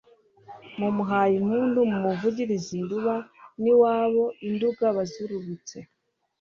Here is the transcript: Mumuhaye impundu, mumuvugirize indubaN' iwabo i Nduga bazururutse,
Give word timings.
Mumuhaye 0.79 1.33
impundu, 1.41 1.79
mumuvugirize 1.91 2.69
indubaN' 2.79 3.67
iwabo 3.71 4.25
i 4.47 4.47
Nduga 4.53 4.85
bazururutse, 4.97 5.77